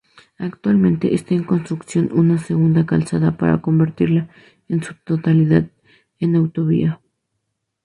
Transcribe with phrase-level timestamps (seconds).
[0.39, 4.31] Actualmente está en construcción una segunda calzada para convertirla
[4.67, 5.69] en su totalidad
[6.17, 6.99] en autovía.